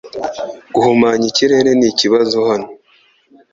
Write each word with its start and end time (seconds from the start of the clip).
Guhumanya 0.73 1.25
ikirere 1.31 1.71
nikibazo 1.75 2.37
hano. 2.49 2.67